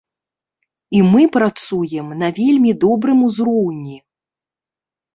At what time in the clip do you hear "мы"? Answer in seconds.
1.11-1.21